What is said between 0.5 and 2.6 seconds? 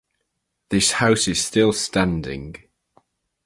This house is still standing.